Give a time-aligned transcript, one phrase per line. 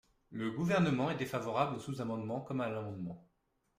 [0.31, 3.23] Le Gouvernement est défavorable au sous-amendement comme à l’amendement.